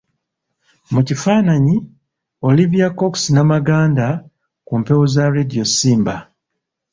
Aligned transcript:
Mu 0.93 1.01
kifaananyi, 1.07 1.75
Olivia 2.47 2.87
Cox 2.99 3.13
Namaganda 3.33 4.07
ku 4.65 4.73
mpewo 4.81 5.03
za 5.13 5.23
Radio 5.35 5.63
Simba. 5.75 6.15